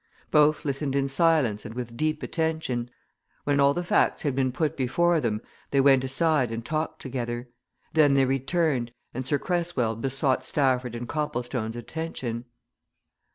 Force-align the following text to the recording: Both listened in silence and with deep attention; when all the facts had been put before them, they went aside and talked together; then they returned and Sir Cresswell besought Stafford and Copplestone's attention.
Both 0.31 0.65
listened 0.65 0.95
in 0.95 1.07
silence 1.07 1.63
and 1.63 1.75
with 1.75 1.95
deep 1.95 2.23
attention; 2.23 2.89
when 3.43 3.59
all 3.59 3.75
the 3.75 3.83
facts 3.83 4.23
had 4.23 4.35
been 4.35 4.51
put 4.51 4.75
before 4.75 5.21
them, 5.21 5.43
they 5.69 5.79
went 5.79 6.03
aside 6.03 6.51
and 6.51 6.65
talked 6.65 6.99
together; 6.99 7.49
then 7.93 8.15
they 8.15 8.25
returned 8.25 8.93
and 9.13 9.27
Sir 9.27 9.37
Cresswell 9.37 9.95
besought 9.95 10.43
Stafford 10.43 10.95
and 10.95 11.07
Copplestone's 11.07 11.75
attention. 11.75 12.45